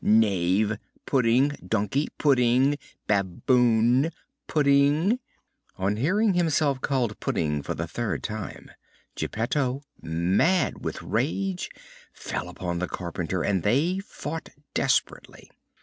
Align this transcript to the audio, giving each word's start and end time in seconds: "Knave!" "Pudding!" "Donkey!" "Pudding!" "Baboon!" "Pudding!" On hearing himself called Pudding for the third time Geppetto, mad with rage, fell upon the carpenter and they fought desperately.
"Knave!" 0.03 0.79
"Pudding!" 1.05 1.49
"Donkey!" 1.63 2.07
"Pudding!" 2.17 2.75
"Baboon!" 3.05 4.09
"Pudding!" 4.47 5.19
On 5.75 5.97
hearing 5.97 6.33
himself 6.33 6.81
called 6.81 7.19
Pudding 7.19 7.61
for 7.61 7.75
the 7.75 7.85
third 7.87 8.23
time 8.23 8.71
Geppetto, 9.15 9.83
mad 10.01 10.83
with 10.83 11.03
rage, 11.03 11.69
fell 12.11 12.49
upon 12.49 12.79
the 12.79 12.87
carpenter 12.87 13.43
and 13.43 13.61
they 13.61 13.99
fought 13.99 14.49
desperately. 14.73 15.51